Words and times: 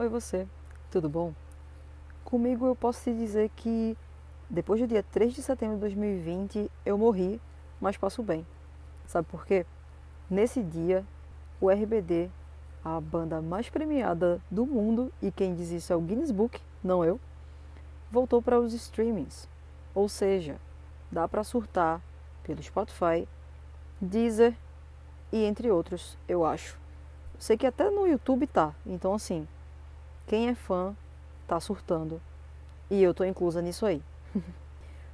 Oi 0.00 0.08
você, 0.08 0.48
tudo 0.90 1.10
bom? 1.10 1.34
Comigo 2.24 2.66
eu 2.66 2.74
posso 2.74 3.04
te 3.04 3.12
dizer 3.12 3.50
que 3.54 3.94
depois 4.48 4.80
do 4.80 4.86
dia 4.86 5.02
3 5.02 5.34
de 5.34 5.42
setembro 5.42 5.74
de 5.74 5.82
2020 5.82 6.70
eu 6.86 6.96
morri, 6.96 7.38
mas 7.78 7.98
passo 7.98 8.22
bem. 8.22 8.46
Sabe 9.06 9.28
por 9.28 9.44
quê? 9.44 9.66
Nesse 10.30 10.62
dia, 10.62 11.04
o 11.60 11.70
RBD, 11.70 12.30
a 12.82 12.98
banda 12.98 13.42
mais 13.42 13.68
premiada 13.68 14.40
do 14.50 14.64
mundo, 14.64 15.12
e 15.20 15.30
quem 15.30 15.54
diz 15.54 15.70
isso 15.70 15.92
é 15.92 15.96
o 15.96 16.00
Guinness 16.00 16.30
Book, 16.30 16.58
não 16.82 17.04
eu, 17.04 17.20
voltou 18.10 18.40
para 18.40 18.58
os 18.58 18.72
streamings. 18.72 19.46
Ou 19.94 20.08
seja, 20.08 20.58
dá 21.12 21.28
para 21.28 21.44
surtar 21.44 22.00
pelo 22.42 22.62
Spotify, 22.62 23.28
Deezer 24.00 24.56
e 25.30 25.44
entre 25.44 25.70
outros, 25.70 26.16
eu 26.26 26.42
acho. 26.42 26.80
Sei 27.38 27.58
que 27.58 27.66
até 27.66 27.90
no 27.90 28.06
YouTube 28.06 28.46
tá. 28.46 28.74
Então 28.86 29.12
assim, 29.12 29.46
quem 30.26 30.48
é 30.48 30.54
fã 30.54 30.94
tá 31.46 31.58
surtando. 31.58 32.20
E 32.90 33.02
eu 33.02 33.14
tô 33.14 33.24
inclusa 33.24 33.60
nisso 33.62 33.86
aí. 33.86 34.02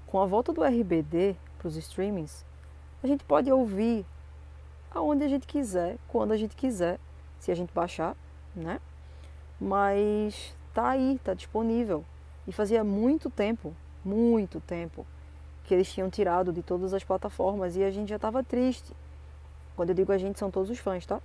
Com 0.06 0.20
a 0.20 0.27
volta 0.27 0.52
do 0.52 0.62
RBD 0.62 1.37
para 1.59 1.69
os 1.69 1.77
streamings, 1.77 2.45
a 3.02 3.06
gente 3.06 3.24
pode 3.24 3.50
ouvir 3.50 4.05
aonde 4.91 5.24
a 5.24 5.28
gente 5.28 5.47
quiser, 5.47 5.98
quando 6.09 6.33
a 6.33 6.37
gente 6.37 6.56
quiser, 6.56 6.98
se 7.38 7.50
a 7.50 7.55
gente 7.55 7.73
baixar, 7.73 8.16
né? 8.55 8.80
Mas 9.61 10.55
tá 10.73 10.91
aí, 10.91 11.20
tá 11.23 11.34
disponível. 11.34 12.05
E 12.47 12.52
fazia 12.52 12.84
muito 12.84 13.28
tempo, 13.28 13.75
muito 14.05 14.61
tempo, 14.61 15.06
que 15.64 15.75
eles 15.75 15.92
tinham 15.92 16.09
tirado 16.09 16.52
de 16.52 16.62
todas 16.62 16.95
as 16.95 17.02
plataformas 17.02 17.77
e 17.77 17.83
a 17.83 17.91
gente 17.91 18.09
já 18.09 18.16
estava 18.16 18.42
triste. 18.42 18.92
Quando 19.75 19.91
eu 19.91 19.95
digo 19.95 20.12
a 20.12 20.19
gente, 20.19 20.39
são 20.39 20.50
todos 20.50 20.70
os 20.70 20.78
fãs, 20.78 21.05
tá? 21.05 21.20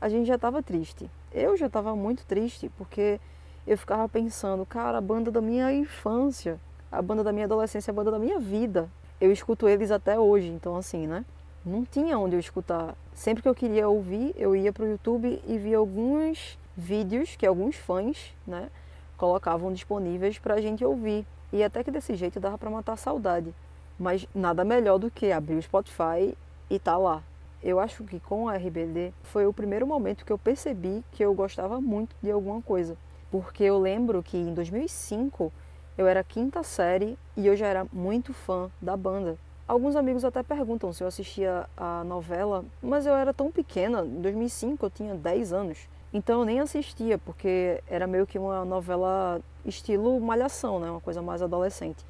A 0.00 0.08
gente 0.08 0.26
já 0.26 0.36
estava 0.36 0.62
triste. 0.62 1.10
Eu 1.32 1.56
já 1.56 1.66
estava 1.66 1.94
muito 1.94 2.24
triste 2.24 2.70
porque 2.78 3.20
eu 3.66 3.76
ficava 3.76 4.08
pensando, 4.08 4.64
cara, 4.64 4.98
a 4.98 5.00
banda 5.00 5.30
da 5.30 5.40
minha 5.40 5.70
infância, 5.72 6.58
a 6.90 7.02
banda 7.02 7.22
da 7.22 7.32
minha 7.32 7.44
adolescência, 7.44 7.90
a 7.90 7.94
banda 7.94 8.10
da 8.10 8.18
minha 8.18 8.38
vida. 8.38 8.88
Eu 9.20 9.30
escuto 9.30 9.68
eles 9.68 9.90
até 9.90 10.18
hoje, 10.18 10.48
então 10.48 10.74
assim, 10.76 11.06
né? 11.06 11.24
Não 11.64 11.84
tinha 11.84 12.18
onde 12.18 12.34
eu 12.34 12.40
escutar. 12.40 12.94
Sempre 13.12 13.42
que 13.42 13.48
eu 13.48 13.54
queria 13.54 13.86
ouvir, 13.86 14.34
eu 14.38 14.56
ia 14.56 14.72
pro 14.72 14.86
YouTube 14.86 15.42
e 15.46 15.58
via 15.58 15.76
alguns 15.76 16.58
vídeos 16.74 17.36
que 17.36 17.46
alguns 17.46 17.76
fãs, 17.76 18.34
né, 18.46 18.70
colocavam 19.18 19.70
disponíveis 19.70 20.38
para 20.38 20.54
a 20.54 20.60
gente 20.62 20.82
ouvir. 20.82 21.26
E 21.52 21.62
até 21.62 21.84
que 21.84 21.90
desse 21.90 22.14
jeito 22.14 22.40
dava 22.40 22.56
para 22.56 22.70
matar 22.70 22.94
a 22.94 22.96
saudade. 22.96 23.54
Mas 23.98 24.26
nada 24.34 24.64
melhor 24.64 24.98
do 24.98 25.10
que 25.10 25.30
abrir 25.30 25.56
o 25.56 25.62
Spotify 25.62 26.34
e 26.70 26.78
tá 26.78 26.96
lá. 26.96 27.22
Eu 27.62 27.78
acho 27.78 28.04
que 28.04 28.18
com 28.18 28.48
a 28.48 28.56
RBD 28.56 29.12
foi 29.22 29.46
o 29.46 29.52
primeiro 29.52 29.86
momento 29.86 30.24
que 30.24 30.32
eu 30.32 30.38
percebi 30.38 31.04
que 31.12 31.22
eu 31.22 31.34
gostava 31.34 31.80
muito 31.80 32.16
de 32.22 32.30
alguma 32.30 32.62
coisa. 32.62 32.96
Porque 33.30 33.62
eu 33.64 33.78
lembro 33.78 34.22
que 34.22 34.36
em 34.36 34.54
2005 34.54 35.52
eu 35.98 36.06
era 36.06 36.24
quinta 36.24 36.62
série 36.62 37.18
e 37.36 37.46
eu 37.46 37.54
já 37.54 37.66
era 37.66 37.86
muito 37.92 38.32
fã 38.32 38.70
da 38.80 38.96
banda. 38.96 39.36
Alguns 39.68 39.94
amigos 39.94 40.24
até 40.24 40.42
perguntam 40.42 40.92
se 40.92 41.04
eu 41.04 41.06
assistia 41.06 41.68
a 41.76 42.02
novela, 42.02 42.64
mas 42.82 43.06
eu 43.06 43.14
era 43.14 43.32
tão 43.32 43.52
pequena, 43.52 44.04
em 44.04 44.20
2005 44.20 44.84
eu 44.84 44.90
tinha 44.90 45.14
10 45.14 45.52
anos. 45.52 45.88
Então 46.12 46.40
eu 46.40 46.44
nem 46.44 46.58
assistia, 46.58 47.18
porque 47.18 47.80
era 47.86 48.06
meio 48.06 48.26
que 48.26 48.36
uma 48.36 48.64
novela 48.64 49.40
estilo 49.64 50.18
malhação, 50.18 50.80
né? 50.80 50.90
uma 50.90 51.00
coisa 51.00 51.22
mais 51.22 51.40
adolescente. 51.40 52.04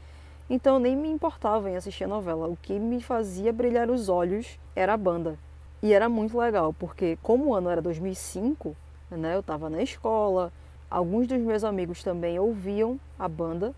Então 0.51 0.75
eu 0.75 0.81
nem 0.81 0.97
me 0.97 1.09
importava 1.09 1.71
em 1.71 1.77
assistir 1.77 2.03
a 2.03 2.09
novela. 2.09 2.49
O 2.49 2.57
que 2.57 2.77
me 2.77 3.01
fazia 3.01 3.53
brilhar 3.53 3.89
os 3.89 4.09
olhos 4.09 4.59
era 4.75 4.95
a 4.95 4.97
banda. 4.97 5.39
E 5.81 5.93
era 5.93 6.09
muito 6.09 6.37
legal, 6.37 6.75
porque 6.75 7.17
como 7.23 7.47
o 7.47 7.55
ano 7.55 7.71
era 7.71 7.81
2005, 7.81 8.77
né? 9.13 9.37
eu 9.37 9.41
estava 9.41 9.71
na 9.71 9.81
escola, 9.81 10.53
alguns 10.91 11.29
dos 11.29 11.39
meus 11.39 11.63
amigos 11.63 12.03
também 12.03 12.39
ouviam 12.39 12.99
a 13.17 13.29
banda 13.29 13.73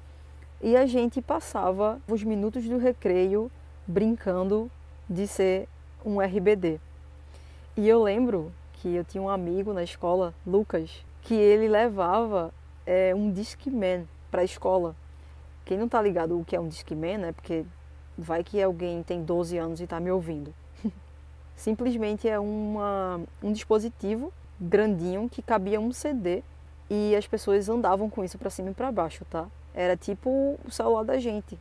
e 0.63 0.75
a 0.75 0.87
gente 0.87 1.21
passava 1.21 2.01
os 2.09 2.25
minutos 2.25 2.65
do 2.65 2.79
recreio 2.79 3.51
brincando 3.87 4.71
de 5.09 5.27
ser 5.27 5.69
um 6.05 6.21
RBD. 6.21 6.81
E 7.77 7.87
eu 7.89 8.03
lembro 8.03 8.51
que 8.75 8.95
eu 8.95 9.05
tinha 9.05 9.23
um 9.23 9.29
amigo 9.29 9.73
na 9.73 9.83
escola, 9.83 10.35
Lucas, 10.47 11.05
que 11.21 11.35
ele 11.35 11.69
levava 11.69 12.53
é, 12.87 13.15
um 13.15 13.31
Discman 13.31 14.09
para 14.31 14.41
a 14.41 14.45
escola. 14.45 14.97
Quem 15.65 15.79
não 15.79 15.89
tá 15.89 16.01
ligado 16.01 16.39
o 16.39 16.45
que 16.45 16.57
é 16.57 16.61
um 16.61 16.69
Discman, 16.69 17.19
né? 17.19 17.33
Porque 17.33 17.65
vai 18.17 18.43
que 18.43 18.63
alguém 18.63 19.03
tem 19.03 19.23
12 19.23 19.57
anos 19.59 19.81
e 19.81 19.85
está 19.85 20.01
me 20.01 20.11
ouvindo. 20.11 20.53
Simplesmente 21.57 22.29
é 22.29 22.39
uma, 22.39 23.21
um 23.43 23.53
dispositivo 23.53 24.33
grandinho 24.61 25.29
que 25.29 25.43
cabia 25.43 25.81
um 25.81 25.93
CD 25.93 26.43
e 26.91 27.17
as 27.17 27.27
pessoas 27.27 27.69
andavam 27.69 28.11
com 28.11 28.23
isso 28.23 28.39
para 28.39 28.51
cima 28.51 28.71
e 28.71 28.75
para 28.75 28.93
baixo, 28.93 29.25
tá? 29.25 29.47
Era 29.75 29.97
tipo 29.97 30.59
o 30.65 30.71
celular 30.71 31.05
da 31.05 31.19
gente. 31.19 31.59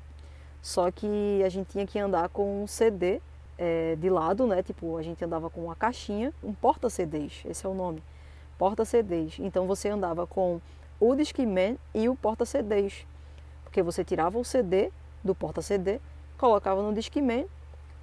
Só 0.61 0.91
que 0.91 1.41
a 1.44 1.50
gente 1.50 1.67
tinha 1.67 1.88
que 1.88 1.97
andar 1.97 2.29
com 2.29 2.63
um 2.63 2.67
CD 2.67 3.22
é, 3.57 3.95
de 3.95 4.09
lado, 4.09 4.45
né? 4.45 4.61
Tipo, 4.61 4.97
a 4.97 5.01
gente 5.01 5.23
andava 5.23 5.50
com 5.50 5.66
uma 5.66 5.75
caixinha, 5.75 6.34
um 6.44 6.53
porta-CDs, 6.53 7.44
esse 7.45 7.66
é 7.66 7.69
o 7.69 7.73
nome, 7.73 8.03
porta-CDs. 8.57 9.38
Então 9.40 9.66
você 9.66 9.90
andava 9.90 10.28
com 10.28 10.59
o 11.00 11.16
Discman 11.16 11.78
e 11.94 12.09
o 12.09 12.16
porta-CDs, 12.16 13.06
porque 13.72 13.82
você 13.82 14.04
tirava 14.04 14.38
o 14.38 14.44
CD 14.44 14.92
do 15.24 15.34
porta-CD, 15.34 16.02
colocava 16.38 16.82
no 16.82 16.94
Discman, 16.94 17.46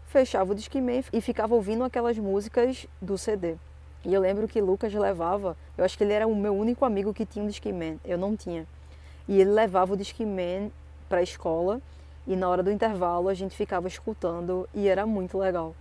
fechava 0.06 0.52
o 0.52 0.54
Discman 0.54 1.04
e 1.12 1.20
ficava 1.20 1.54
ouvindo 1.54 1.84
aquelas 1.84 2.16
músicas 2.16 2.86
do 3.02 3.18
CD. 3.18 3.56
E 4.02 4.14
eu 4.14 4.20
lembro 4.22 4.48
que 4.48 4.62
Lucas 4.62 4.94
levava, 4.94 5.54
eu 5.76 5.84
acho 5.84 5.98
que 5.98 6.04
ele 6.04 6.14
era 6.14 6.26
o 6.26 6.34
meu 6.34 6.56
único 6.56 6.86
amigo 6.86 7.12
que 7.12 7.26
tinha 7.26 7.44
um 7.44 7.48
Discman, 7.48 8.00
eu 8.02 8.16
não 8.16 8.34
tinha. 8.34 8.66
E 9.28 9.38
ele 9.38 9.50
levava 9.50 9.92
o 9.92 9.96
Discman 9.96 10.72
para 11.06 11.18
a 11.18 11.22
escola 11.22 11.82
e 12.26 12.34
na 12.34 12.48
hora 12.48 12.62
do 12.62 12.72
intervalo 12.72 13.28
a 13.28 13.34
gente 13.34 13.54
ficava 13.54 13.86
escutando 13.86 14.66
e 14.72 14.88
era 14.88 15.04
muito 15.04 15.36
legal. 15.36 15.76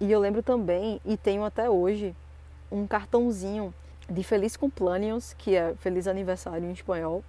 E 0.00 0.10
eu 0.10 0.18
lembro 0.18 0.42
também, 0.42 0.98
e 1.04 1.14
tenho 1.14 1.44
até 1.44 1.68
hoje, 1.68 2.16
um 2.72 2.86
cartãozinho 2.86 3.72
de 4.08 4.22
Feliz 4.24 4.56
Cumpleaños, 4.56 5.34
que 5.34 5.54
é 5.54 5.74
Feliz 5.74 6.06
Aniversário 6.06 6.66
em 6.66 6.72
espanhol, 6.72 7.22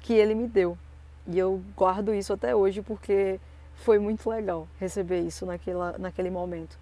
que 0.00 0.12
ele 0.12 0.34
me 0.34 0.48
deu. 0.48 0.76
E 1.26 1.38
eu 1.38 1.62
guardo 1.76 2.12
isso 2.14 2.32
até 2.32 2.54
hoje 2.54 2.82
porque 2.82 3.38
foi 3.76 3.98
muito 3.98 4.28
legal 4.28 4.66
receber 4.78 5.20
isso 5.20 5.46
naquela, 5.46 5.96
naquele 5.98 6.30
momento. 6.30 6.78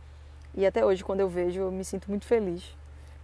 E 0.54 0.66
até 0.66 0.84
hoje, 0.84 1.04
quando 1.04 1.20
eu 1.20 1.28
vejo, 1.28 1.60
eu 1.60 1.70
me 1.70 1.84
sinto 1.84 2.08
muito 2.08 2.24
feliz. 2.26 2.64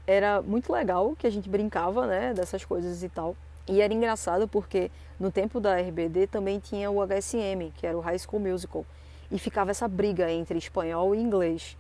Era 0.07 0.41
muito 0.41 0.73
legal 0.73 1.15
que 1.19 1.27
a 1.27 1.31
gente 1.31 1.49
brincava 1.49 2.07
né, 2.07 2.33
dessas 2.33 2.65
coisas 2.65 3.03
e 3.03 3.09
tal. 3.09 3.37
E 3.69 3.81
era 3.81 3.93
engraçado 3.93 4.47
porque 4.47 4.91
no 5.19 5.33
tempo 5.33 5.59
da 5.59 5.77
RBD 5.77 6.29
também 6.29 6.61
tinha 6.61 6.91
o 6.91 7.03
HSM, 7.03 7.73
que 7.77 7.87
era 7.87 7.97
o 7.97 8.01
High 8.01 8.19
School 8.19 8.41
Musical, 8.41 8.85
e 9.31 9.39
ficava 9.39 9.73
essa 9.73 9.89
briga 9.89 10.31
entre 10.31 10.57
espanhol 10.57 11.15
e 11.15 11.21
inglês. 11.21 11.77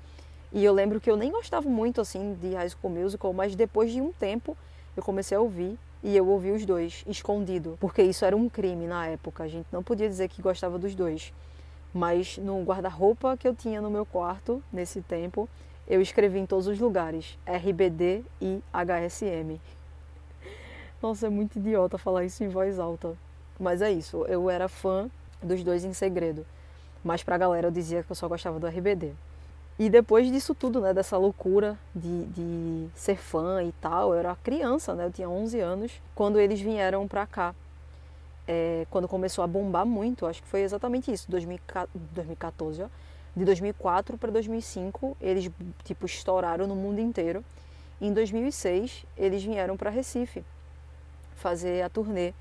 E 0.52 0.64
eu 0.64 0.72
lembro 0.72 1.00
que 1.00 1.10
eu 1.10 1.16
nem 1.16 1.30
gostava 1.30 1.68
muito 1.68 2.00
assim 2.00 2.34
de 2.40 2.54
High 2.54 2.70
School 2.70 2.92
Musical, 2.92 3.32
mas 3.32 3.54
depois 3.54 3.92
de 3.92 4.00
um 4.00 4.12
tempo 4.12 4.56
eu 4.96 5.02
comecei 5.02 5.36
a 5.36 5.40
ouvir 5.40 5.78
e 6.06 6.16
eu 6.16 6.24
ouvi 6.28 6.52
os 6.52 6.64
dois 6.64 7.02
escondido, 7.08 7.76
porque 7.80 8.00
isso 8.00 8.24
era 8.24 8.36
um 8.36 8.48
crime 8.48 8.86
na 8.86 9.08
época. 9.08 9.42
A 9.42 9.48
gente 9.48 9.66
não 9.72 9.82
podia 9.82 10.08
dizer 10.08 10.28
que 10.28 10.40
gostava 10.40 10.78
dos 10.78 10.94
dois. 10.94 11.34
Mas 11.92 12.38
no 12.38 12.62
guarda-roupa 12.62 13.36
que 13.36 13.48
eu 13.48 13.52
tinha 13.52 13.80
no 13.80 13.90
meu 13.90 14.06
quarto 14.06 14.62
nesse 14.72 15.02
tempo, 15.02 15.48
eu 15.84 16.00
escrevi 16.00 16.38
em 16.38 16.46
todos 16.46 16.68
os 16.68 16.78
lugares 16.78 17.36
RBD 17.44 18.22
e 18.40 18.62
HSM. 18.72 19.60
Nossa, 21.02 21.26
é 21.26 21.28
muito 21.28 21.58
idiota 21.58 21.98
falar 21.98 22.24
isso 22.24 22.44
em 22.44 22.48
voz 22.48 22.78
alta. 22.78 23.18
Mas 23.58 23.82
é 23.82 23.90
isso, 23.90 24.24
eu 24.26 24.48
era 24.48 24.68
fã 24.68 25.10
dos 25.42 25.64
dois 25.64 25.84
em 25.84 25.92
segredo. 25.92 26.46
Mas 27.02 27.24
pra 27.24 27.36
galera 27.36 27.66
eu 27.66 27.72
dizia 27.72 28.04
que 28.04 28.12
eu 28.12 28.16
só 28.16 28.28
gostava 28.28 28.60
do 28.60 28.68
RBD. 28.68 29.12
E 29.78 29.90
depois 29.90 30.30
disso 30.30 30.54
tudo, 30.54 30.80
né, 30.80 30.94
dessa 30.94 31.18
loucura 31.18 31.78
de, 31.94 32.24
de 32.26 32.88
ser 32.94 33.16
fã 33.16 33.62
e 33.62 33.72
tal, 33.72 34.14
eu 34.14 34.18
era 34.18 34.34
criança, 34.36 34.94
né, 34.94 35.06
eu 35.06 35.12
tinha 35.12 35.28
11 35.28 35.60
anos, 35.60 35.92
quando 36.14 36.40
eles 36.40 36.60
vieram 36.60 37.06
pra 37.06 37.26
cá. 37.26 37.54
É, 38.48 38.86
quando 38.90 39.06
começou 39.06 39.44
a 39.44 39.46
bombar 39.46 39.84
muito, 39.84 40.24
acho 40.24 40.42
que 40.42 40.48
foi 40.48 40.60
exatamente 40.62 41.12
isso, 41.12 41.30
2014, 41.30 42.84
ó, 42.84 42.86
de 43.36 43.44
2004 43.44 44.16
para 44.16 44.30
2005, 44.30 45.16
eles 45.20 45.50
tipo 45.84 46.06
estouraram 46.06 46.66
no 46.66 46.74
mundo 46.74 47.00
inteiro. 47.00 47.44
Em 48.00 48.12
2006, 48.12 49.04
eles 49.16 49.44
vieram 49.44 49.76
para 49.76 49.90
Recife 49.90 50.42
fazer 51.34 51.82
a 51.82 51.90
turnê 51.90 52.32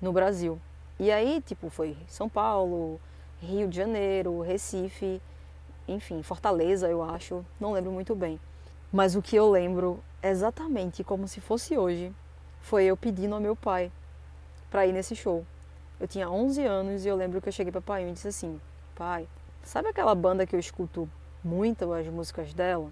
no 0.00 0.12
Brasil. 0.12 0.60
E 0.98 1.10
aí, 1.10 1.42
tipo, 1.46 1.70
foi 1.70 1.96
São 2.08 2.28
Paulo, 2.28 3.00
Rio 3.40 3.68
de 3.68 3.76
Janeiro, 3.76 4.40
Recife, 4.40 5.22
enfim, 5.88 6.22
Fortaleza, 6.22 6.88
eu 6.88 7.02
acho, 7.02 7.44
não 7.60 7.72
lembro 7.72 7.92
muito 7.92 8.14
bem. 8.14 8.40
Mas 8.92 9.14
o 9.14 9.22
que 9.22 9.36
eu 9.36 9.50
lembro 9.50 10.02
exatamente 10.22 11.04
como 11.04 11.28
se 11.28 11.40
fosse 11.40 11.76
hoje 11.76 12.12
foi 12.60 12.84
eu 12.84 12.96
pedindo 12.96 13.34
ao 13.34 13.40
meu 13.40 13.54
pai 13.54 13.92
para 14.70 14.86
ir 14.86 14.92
nesse 14.92 15.14
show. 15.14 15.44
Eu 16.00 16.08
tinha 16.08 16.30
11 16.30 16.64
anos 16.64 17.04
e 17.04 17.08
eu 17.08 17.16
lembro 17.16 17.40
que 17.40 17.48
eu 17.48 17.52
cheguei 17.52 17.72
para 17.72 17.80
pai 17.80 18.08
e 18.08 18.12
disse 18.12 18.28
assim: 18.28 18.60
"Pai, 18.94 19.28
sabe 19.62 19.88
aquela 19.88 20.14
banda 20.14 20.46
que 20.46 20.54
eu 20.54 20.60
escuto 20.60 21.08
muito 21.42 21.92
as 21.92 22.06
músicas 22.08 22.52
dela?" 22.52 22.90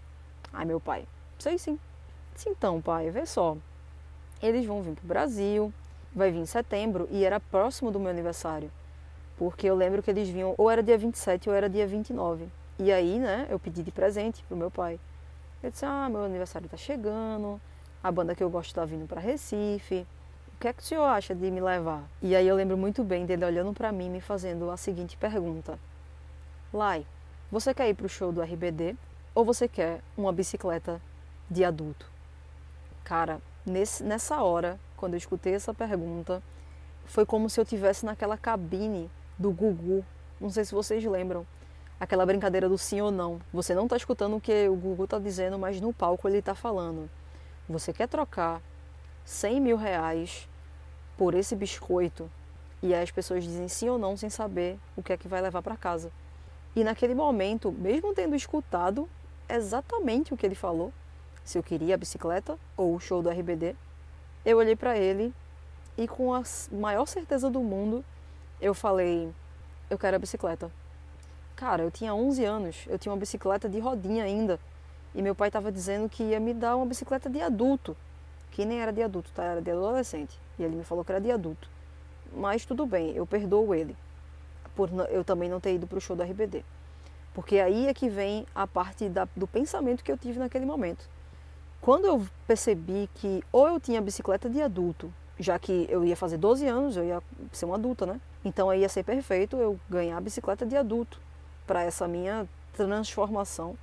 Ai, 0.53 0.65
meu 0.65 0.81
pai: 0.81 1.07
"Sei 1.39 1.59
sim." 1.59 1.79
Disse, 2.35 2.49
então, 2.49 2.81
pai, 2.81 3.11
vê 3.11 3.25
só. 3.27 3.57
eles 4.43 4.67
vão 4.67 4.83
vir 4.83 4.95
para 4.95 5.05
o 5.05 5.09
Brasil, 5.09 5.73
vai 6.15 6.31
vir 6.31 6.39
em 6.39 6.47
setembro 6.47 7.09
e 7.11 7.25
era 7.25 7.41
próximo 7.41 7.91
do 7.91 8.01
meu 8.01 8.11
aniversário. 8.11 8.71
Porque 9.39 9.67
eu 9.67 9.75
lembro 9.75 10.03
que 10.03 10.11
eles 10.11 10.29
vinham, 10.29 10.55
ou 10.59 10.71
era 10.71 10.83
dia 10.83 10.99
27 10.99 11.49
ou 11.49 11.55
era 11.55 11.69
dia 11.69 11.87
29. 11.87 12.49
E 12.79 12.93
aí, 12.93 13.19
né, 13.19 13.47
eu 13.51 13.59
pedi 13.59 13.83
de 13.83 13.93
presente 13.93 14.43
pro 14.45 14.57
meu 14.57 14.71
pai. 14.71 14.99
Eu 15.63 15.71
disse: 15.71 15.85
Ah, 15.85 16.09
meu 16.09 16.25
aniversário 16.25 16.67
está 16.67 16.77
chegando, 16.77 17.61
a 18.03 18.11
banda 18.11 18.35
que 18.35 18.43
eu 18.43 18.51
gosto 18.51 18.69
está 18.69 18.85
vindo 18.85 19.07
para 19.07 19.21
Recife. 19.21 20.07
O 20.55 20.59
que 20.61 20.69
é 20.69 20.73
que 20.73 20.83
o 20.83 20.85
senhor 20.85 21.05
acha 21.05 21.35
de 21.35 21.51
me 21.51 21.61
levar? 21.61 22.05
E 22.21 22.35
aí 22.35 22.47
eu 22.47 22.57
lembro 22.57 22.77
muito 22.77 23.03
bem 23.03 23.27
dele 23.27 23.45
olhando 23.45 23.73
para 23.73 23.91
mim 23.93 24.11
me 24.11 24.21
fazendo 24.21 24.71
a 24.71 24.77
seguinte 24.77 25.17
pergunta: 25.17 25.79
Lai, 26.73 27.07
você 27.51 27.73
quer 27.73 27.89
ir 27.89 27.95
para 27.95 28.07
o 28.07 28.09
show 28.09 28.33
do 28.33 28.43
RBD 28.43 28.97
ou 29.35 29.45
você 29.45 29.69
quer 29.69 30.01
uma 30.17 30.33
bicicleta 30.33 31.01
de 31.49 31.65
adulto? 31.65 32.11
Cara, 33.05 33.41
nesse, 33.65 34.03
nessa 34.03 34.43
hora, 34.43 34.79
quando 34.97 35.15
eu 35.15 35.19
escutei 35.19 35.55
essa 35.55 35.73
pergunta, 35.73 36.43
foi 37.05 37.25
como 37.25 37.49
se 37.49 37.61
eu 37.61 37.65
tivesse 37.65 38.05
naquela 38.05 38.37
cabine 38.37 39.11
do 39.39 39.51
Gugu. 39.51 40.05
Não 40.41 40.51
sei 40.51 40.65
se 40.65 40.75
vocês 40.75 41.05
lembram. 41.05 41.47
Aquela 42.05 42.27
brincadeira 42.27 42.69
do 42.69 42.77
sim 42.77 43.01
ou 43.01 43.11
não. 43.11 43.41
Você 43.51 43.75
não 43.75 43.85
está 43.85 43.97
escutando 43.97 44.37
o 44.37 44.41
que 44.41 44.69
o 44.69 44.77
Gugu 44.77 45.05
está 45.05 45.19
dizendo, 45.19 45.59
mas 45.59 45.81
no 45.81 45.91
palco 45.91 46.29
ele 46.29 46.37
está 46.37 46.55
falando. 46.55 47.09
Você 47.67 47.95
quer 47.95 48.07
trocar 48.07 48.61
100 49.25 49.59
mil 49.59 49.79
reais 49.79 50.47
por 51.17 51.33
esse 51.33 51.57
biscoito? 51.57 52.31
E 52.83 52.93
aí 52.93 53.03
as 53.03 53.11
pessoas 53.11 53.43
dizem 53.43 53.69
sim 53.69 53.89
ou 53.89 53.97
não 53.97 54.19
sem 54.19 54.29
saber 54.29 54.79
o 54.95 55.03
que 55.03 55.15
é 55.15 55.17
que 55.17 55.27
vai 55.27 55.41
levar 55.41 55.63
para 55.63 55.79
casa. 55.79 56.13
E 56.77 56.85
naquele 56.85 57.15
momento, 57.15 57.73
mesmo 57.73 58.13
tendo 58.13 58.37
escutado 58.37 59.09
exatamente 59.49 60.35
o 60.35 60.37
que 60.37 60.45
ele 60.45 60.55
falou, 60.55 60.93
se 61.43 61.57
eu 61.57 61.63
queria 61.63 61.95
a 61.95 61.97
bicicleta 61.97 62.59
ou 62.77 62.95
o 62.95 63.01
show 63.01 63.23
do 63.23 63.31
RBD, 63.31 63.75
eu 64.45 64.59
olhei 64.59 64.77
para 64.77 64.99
ele 64.99 65.33
e 65.97 66.07
com 66.07 66.35
a 66.35 66.43
maior 66.71 67.07
certeza 67.07 67.49
do 67.49 67.61
mundo 67.61 68.05
eu 68.61 68.75
falei: 68.75 69.33
eu 69.89 69.97
quero 69.97 70.17
a 70.17 70.19
bicicleta. 70.19 70.71
Cara, 71.65 71.83
eu 71.83 71.91
tinha 71.91 72.15
11 72.15 72.45
anos, 72.45 72.85
eu 72.87 72.99
tinha 72.99 73.11
uma 73.11 73.19
bicicleta 73.19 73.71
de 73.71 73.81
rodinha 73.81 74.23
ainda. 74.23 74.61
E 75.15 75.23
meu 75.23 75.35
pai 75.35 75.49
estava 75.49 75.73
dizendo 75.73 76.11
que 76.11 76.23
ia 76.23 76.39
me 76.39 76.53
dar 76.53 76.77
uma 76.77 76.85
bicicleta 76.85 77.31
de 77.31 77.41
adulto, 77.41 77.97
que 78.51 78.67
nem 78.67 78.83
era 78.83 78.93
de 78.93 79.03
adulto, 79.03 79.31
tá? 79.35 79.45
Era 79.45 79.63
de 79.63 79.71
adolescente. 79.71 80.39
E 80.59 80.63
ele 80.63 80.77
me 80.77 80.85
falou 80.85 81.03
que 81.03 81.11
era 81.11 81.23
de 81.23 81.31
adulto. 81.31 81.67
Mas 82.37 82.67
tudo 82.67 82.85
bem, 82.85 83.13
eu 83.13 83.27
perdoo 83.27 83.75
ele 83.75 83.97
por 84.77 84.91
eu 85.09 85.25
também 85.25 85.49
não 85.49 85.59
ter 85.59 85.75
ido 85.75 85.87
para 85.87 85.97
o 85.97 86.01
show 86.03 86.15
do 86.15 86.23
RBD. 86.23 86.63
Porque 87.33 87.59
aí 87.59 87.87
é 87.87 87.95
que 87.95 88.11
vem 88.11 88.47
a 88.55 88.67
parte 88.67 89.09
da, 89.09 89.27
do 89.35 89.47
pensamento 89.47 90.05
que 90.05 90.13
eu 90.13 90.19
tive 90.19 90.39
naquele 90.39 90.67
momento. 90.67 91.09
Quando 91.81 92.05
eu 92.05 92.27
percebi 92.47 93.09
que 93.15 93.43
ou 93.51 93.69
eu 93.69 93.81
tinha 93.81 94.03
bicicleta 94.03 94.51
de 94.51 94.61
adulto, 94.61 95.11
já 95.41 95.59
que 95.59 95.87
eu 95.89 96.05
ia 96.05 96.15
fazer 96.15 96.37
12 96.37 96.67
anos, 96.67 96.95
eu 96.95 97.05
ia 97.05 97.23
ser 97.53 97.65
uma 97.65 97.77
adulta, 97.77 98.05
né? 98.05 98.21
Então 98.45 98.69
aí 98.69 98.83
ia 98.83 98.89
ser 98.91 99.03
perfeito 99.03 99.57
eu 99.57 99.81
ganhar 99.89 100.19
a 100.19 100.21
bicicleta 100.21 100.67
de 100.67 100.77
adulto 100.77 101.24
para 101.67 101.83
essa 101.83 102.07
minha 102.07 102.49
transformação 102.75 103.77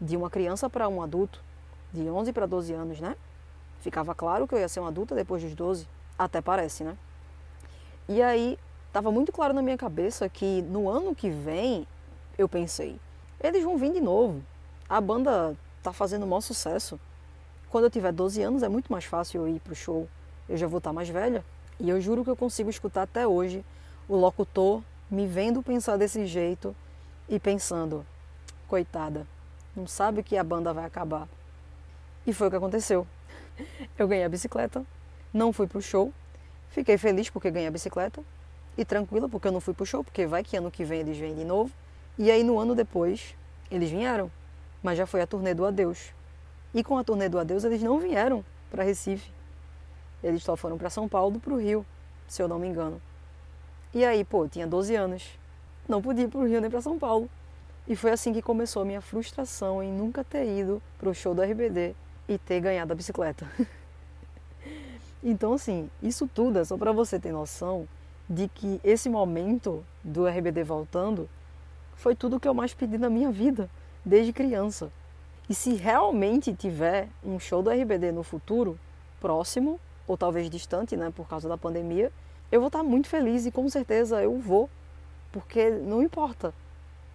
de 0.00 0.16
uma 0.16 0.30
criança 0.30 0.70
para 0.70 0.88
um 0.88 1.02
adulto, 1.02 1.42
de 1.92 2.08
11 2.08 2.32
para 2.32 2.46
12 2.46 2.72
anos, 2.72 3.00
né? 3.00 3.16
Ficava 3.80 4.14
claro 4.14 4.46
que 4.46 4.54
eu 4.54 4.58
ia 4.58 4.68
ser 4.68 4.80
uma 4.80 4.88
adulta 4.88 5.14
depois 5.14 5.42
dos 5.42 5.54
12, 5.54 5.86
até 6.18 6.40
parece, 6.40 6.84
né? 6.84 6.96
E 8.08 8.22
aí 8.22 8.58
estava 8.86 9.10
muito 9.10 9.32
claro 9.32 9.54
na 9.54 9.62
minha 9.62 9.76
cabeça 9.76 10.28
que 10.28 10.62
no 10.62 10.88
ano 10.88 11.14
que 11.14 11.30
vem, 11.30 11.86
eu 12.36 12.48
pensei, 12.48 12.98
eles 13.42 13.62
vão 13.64 13.76
vir 13.76 13.92
de 13.92 14.00
novo. 14.00 14.42
A 14.88 15.00
banda 15.00 15.56
tá 15.82 15.92
fazendo 15.92 16.24
o 16.24 16.26
maior 16.26 16.40
sucesso. 16.40 16.98
Quando 17.70 17.84
eu 17.84 17.90
tiver 17.90 18.12
12 18.12 18.42
anos 18.42 18.62
é 18.62 18.68
muito 18.68 18.90
mais 18.90 19.04
fácil 19.04 19.42
eu 19.42 19.48
ir 19.48 19.60
pro 19.60 19.74
show. 19.74 20.08
Eu 20.48 20.56
já 20.56 20.66
vou 20.66 20.78
estar 20.78 20.90
tá 20.90 20.94
mais 20.94 21.08
velha. 21.08 21.44
E 21.78 21.88
eu 21.88 22.00
juro 22.00 22.24
que 22.24 22.30
eu 22.30 22.36
consigo 22.36 22.68
escutar 22.68 23.02
até 23.02 23.26
hoje 23.26 23.64
o 24.08 24.16
locutor 24.16 24.82
me 25.10 25.26
vendo 25.26 25.62
pensar 25.62 25.96
desse 25.96 26.26
jeito 26.26 26.74
e 27.30 27.38
pensando, 27.38 28.04
coitada, 28.66 29.26
não 29.74 29.86
sabe 29.86 30.22
que 30.22 30.36
a 30.36 30.44
banda 30.44 30.74
vai 30.74 30.84
acabar. 30.84 31.28
E 32.26 32.32
foi 32.32 32.48
o 32.48 32.50
que 32.50 32.56
aconteceu. 32.56 33.06
Eu 33.96 34.08
ganhei 34.08 34.24
a 34.24 34.28
bicicleta, 34.28 34.84
não 35.32 35.52
fui 35.52 35.66
pro 35.66 35.80
show, 35.80 36.12
fiquei 36.70 36.98
feliz 36.98 37.30
porque 37.30 37.50
ganhei 37.50 37.68
a 37.68 37.70
bicicleta, 37.70 38.22
e 38.76 38.84
tranquila, 38.84 39.28
porque 39.28 39.46
eu 39.46 39.52
não 39.52 39.60
fui 39.60 39.74
pro 39.74 39.86
show, 39.86 40.02
porque 40.02 40.26
vai 40.26 40.42
que 40.42 40.56
ano 40.56 40.70
que 40.70 40.84
vem 40.84 41.00
eles 41.00 41.16
vêm 41.16 41.34
de 41.34 41.44
novo. 41.44 41.70
E 42.18 42.30
aí 42.30 42.42
no 42.42 42.58
ano 42.58 42.74
depois, 42.74 43.36
eles 43.70 43.90
vieram, 43.90 44.30
mas 44.82 44.98
já 44.98 45.06
foi 45.06 45.20
a 45.20 45.26
turnê 45.26 45.54
do 45.54 45.64
Adeus. 45.64 46.12
E 46.74 46.82
com 46.82 46.96
a 46.96 47.04
turnê 47.04 47.28
do 47.28 47.38
Adeus, 47.38 47.64
eles 47.64 47.82
não 47.82 47.98
vieram 47.98 48.44
para 48.70 48.82
Recife. 48.82 49.30
Eles 50.22 50.42
só 50.42 50.56
foram 50.56 50.78
para 50.78 50.90
São 50.90 51.08
Paulo, 51.08 51.38
para 51.38 51.52
o 51.52 51.60
Rio, 51.60 51.84
se 52.26 52.42
eu 52.42 52.48
não 52.48 52.58
me 52.58 52.68
engano. 52.68 53.00
E 53.92 54.04
aí, 54.04 54.24
pô, 54.24 54.44
eu 54.44 54.48
tinha 54.48 54.66
12 54.66 54.94
anos. 54.94 55.39
Não 55.90 56.00
podia 56.00 56.24
ir 56.24 56.28
para 56.28 56.38
o 56.38 56.46
Rio 56.46 56.60
nem 56.60 56.70
para 56.70 56.80
São 56.80 56.96
Paulo. 56.96 57.28
E 57.88 57.96
foi 57.96 58.12
assim 58.12 58.32
que 58.32 58.40
começou 58.40 58.82
a 58.82 58.84
minha 58.84 59.00
frustração 59.00 59.82
em 59.82 59.92
nunca 59.92 60.22
ter 60.22 60.46
ido 60.46 60.80
para 60.96 61.10
o 61.10 61.14
show 61.14 61.34
do 61.34 61.42
RBD 61.42 61.96
e 62.28 62.38
ter 62.38 62.60
ganhado 62.60 62.92
a 62.92 62.94
bicicleta. 62.96 63.50
então, 65.20 65.54
assim, 65.54 65.90
isso 66.00 66.30
tudo 66.32 66.60
é 66.60 66.64
só 66.64 66.76
para 66.78 66.92
você 66.92 67.18
ter 67.18 67.32
noção 67.32 67.88
de 68.28 68.46
que 68.46 68.80
esse 68.84 69.08
momento 69.08 69.84
do 70.04 70.28
RBD 70.28 70.62
voltando 70.62 71.28
foi 71.96 72.14
tudo 72.14 72.38
que 72.38 72.46
eu 72.46 72.54
mais 72.54 72.72
pedi 72.72 72.96
na 72.96 73.10
minha 73.10 73.32
vida, 73.32 73.68
desde 74.04 74.32
criança. 74.32 74.92
E 75.48 75.54
se 75.56 75.74
realmente 75.74 76.54
tiver 76.54 77.08
um 77.24 77.40
show 77.40 77.60
do 77.60 77.70
RBD 77.70 78.12
no 78.12 78.22
futuro, 78.22 78.78
próximo, 79.20 79.80
ou 80.06 80.16
talvez 80.16 80.48
distante, 80.48 80.96
né, 80.96 81.12
por 81.14 81.26
causa 81.26 81.48
da 81.48 81.58
pandemia, 81.58 82.12
eu 82.52 82.60
vou 82.60 82.68
estar 82.68 82.84
muito 82.84 83.08
feliz 83.08 83.44
e 83.44 83.50
com 83.50 83.68
certeza 83.68 84.22
eu 84.22 84.38
vou, 84.38 84.70
porque 85.32 85.70
não 85.70 86.02
importa. 86.02 86.52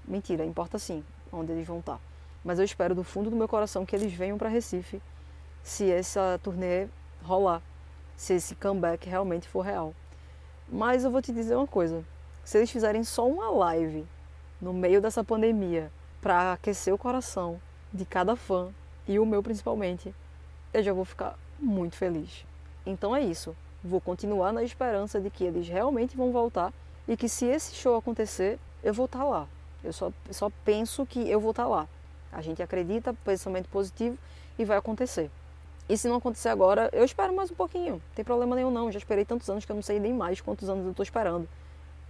Mentira, 0.07 0.45
importa 0.45 0.77
sim 0.77 1.03
onde 1.31 1.51
eles 1.51 1.67
vão 1.67 1.79
estar. 1.79 1.99
Mas 2.43 2.59
eu 2.59 2.65
espero 2.65 2.93
do 2.95 3.03
fundo 3.03 3.29
do 3.29 3.35
meu 3.35 3.47
coração 3.47 3.85
que 3.85 3.95
eles 3.95 4.13
venham 4.13 4.37
para 4.37 4.49
Recife, 4.49 5.01
se 5.63 5.91
essa 5.91 6.39
turnê 6.43 6.87
rolar, 7.23 7.61
se 8.15 8.33
esse 8.33 8.55
comeback 8.55 9.09
realmente 9.09 9.47
for 9.49 9.61
real. 9.61 9.93
Mas 10.69 11.03
eu 11.03 11.11
vou 11.11 11.21
te 11.21 11.33
dizer 11.33 11.55
uma 11.55 11.67
coisa: 11.67 12.03
se 12.43 12.57
eles 12.57 12.69
fizerem 12.69 13.03
só 13.03 13.27
uma 13.27 13.49
live 13.49 14.05
no 14.61 14.73
meio 14.73 15.01
dessa 15.01 15.23
pandemia 15.23 15.91
para 16.21 16.53
aquecer 16.53 16.93
o 16.93 16.97
coração 16.97 17.59
de 17.91 18.05
cada 18.05 18.35
fã 18.35 18.69
e 19.07 19.19
o 19.19 19.25
meu 19.25 19.41
principalmente, 19.41 20.13
eu 20.73 20.83
já 20.83 20.93
vou 20.93 21.05
ficar 21.05 21.37
muito 21.59 21.95
feliz. 21.95 22.45
Então 22.85 23.15
é 23.15 23.21
isso. 23.21 23.55
Vou 23.83 24.01
continuar 24.01 24.51
na 24.51 24.63
esperança 24.63 25.19
de 25.19 25.29
que 25.29 25.43
eles 25.43 25.67
realmente 25.67 26.17
vão 26.17 26.31
voltar 26.31 26.73
e 27.07 27.15
que 27.15 27.29
se 27.29 27.45
esse 27.45 27.75
show 27.75 27.95
acontecer, 27.95 28.59
eu 28.83 28.93
vou 28.93 29.05
estar 29.05 29.19
tá 29.19 29.25
lá. 29.25 29.47
Eu 29.83 29.93
só, 29.93 30.11
só 30.31 30.51
penso 30.63 31.05
que 31.05 31.29
eu 31.29 31.39
vou 31.39 31.51
estar 31.51 31.63
tá 31.63 31.69
lá. 31.69 31.87
A 32.31 32.41
gente 32.41 32.61
acredita, 32.61 33.13
pensamento 33.23 33.69
positivo 33.69 34.17
e 34.57 34.65
vai 34.65 34.77
acontecer. 34.77 35.29
E 35.87 35.97
se 35.97 36.07
não 36.07 36.15
acontecer 36.15 36.49
agora, 36.49 36.89
eu 36.91 37.05
espero 37.05 37.35
mais 37.35 37.51
um 37.51 37.55
pouquinho. 37.55 37.93
Não 37.93 38.01
tem 38.15 38.25
problema 38.25 38.55
nenhum 38.55 38.71
não. 38.71 38.91
Já 38.91 38.97
esperei 38.97 39.23
tantos 39.23 39.49
anos 39.49 39.65
que 39.65 39.71
eu 39.71 39.75
não 39.75 39.83
sei 39.83 39.99
nem 39.99 40.13
mais 40.13 40.41
quantos 40.41 40.67
anos 40.67 40.83
eu 40.83 40.91
estou 40.91 41.03
esperando. 41.03 41.47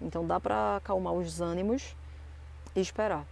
Então 0.01 0.25
dá 0.25 0.39
para 0.39 0.77
acalmar 0.77 1.13
os 1.13 1.41
ânimos 1.41 1.95
e 2.75 2.79
esperar. 2.79 3.25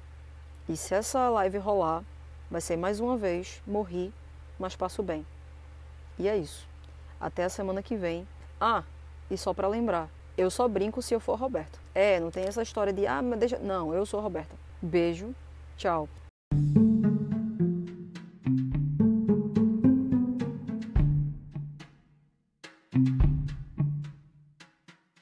E 0.67 0.75
se 0.75 0.93
essa 0.93 1.29
live 1.29 1.58
rolar, 1.58 2.03
vai 2.51 2.62
ser 2.62 2.77
mais 2.77 3.00
uma 3.00 3.17
vez 3.17 3.62
morri, 3.65 4.13
mas 4.60 4.75
passo 4.75 5.01
bem. 5.01 5.25
E 6.20 6.27
é 6.27 6.38
isso. 6.38 6.67
Até 7.20 7.46
a 7.46 7.50
semana 7.50 7.82
que 7.82 7.96
vem. 7.96 8.27
Ah, 8.60 8.84
e 9.32 9.38
só 9.38 9.53
para 9.53 9.67
lembrar, 9.67 10.10
eu 10.37 10.49
só 10.49 10.67
brinco 10.67 11.01
se 11.01 11.13
eu 11.13 11.19
for 11.19 11.39
Roberta. 11.39 11.79
É, 11.93 12.19
não 12.19 12.31
tem 12.31 12.45
essa 12.45 12.61
história 12.61 12.91
de 12.91 13.05
ah, 13.05 13.21
mas 13.21 13.39
deixa. 13.39 13.57
Não, 13.59 13.93
eu 13.93 14.05
sou 14.05 14.19
Roberta. 14.19 14.55
Beijo, 14.81 15.33
tchau. 15.77 16.07